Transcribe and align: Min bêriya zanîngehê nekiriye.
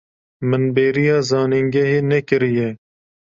Min 0.49 0.63
bêriya 0.75 1.17
zanîngehê 1.29 1.99
nekiriye. 2.09 2.67